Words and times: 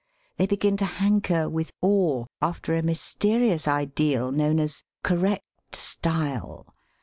They 0.37 0.47
begin 0.47 0.77
to 0.77 0.85
hanker, 0.85 1.47
with 1.47 1.73
awe, 1.79 2.25
after 2.41 2.73
a 2.73 2.81
mysterious 2.81 3.67
ideal 3.67 4.31
known 4.31 4.59
as 4.59 4.83
"correct 5.03 5.75
style. 5.75 6.73